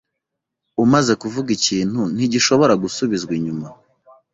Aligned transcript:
Umaze 0.83 1.13
kuvuga 1.21 1.49
ikintu, 1.57 1.99
ntigishobora 2.15 2.73
gusubizwa 2.83 3.31
inyuma. 3.39 3.67